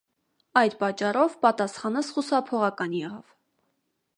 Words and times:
Այդ 0.61 0.75
պատճառով 0.83 1.35
պատասխանս 1.45 2.09
խուսափողական 2.17 2.97
եղավ: 3.03 3.37